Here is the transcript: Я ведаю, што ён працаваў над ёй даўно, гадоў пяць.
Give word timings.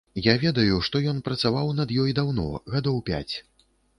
Я 0.27 0.33
ведаю, 0.43 0.77
што 0.87 1.01
ён 1.11 1.19
працаваў 1.27 1.69
над 1.81 1.93
ёй 2.03 2.15
даўно, 2.21 2.47
гадоў 2.77 2.97
пяць. 3.13 3.35